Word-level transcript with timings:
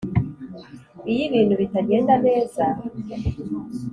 iyo 1.11 1.21
ibintu 1.29 1.53
bitagenda 1.61 2.13
neza, 2.25 2.63